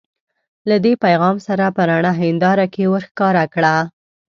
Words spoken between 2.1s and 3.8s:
هنداره کې ورښکاره کړه.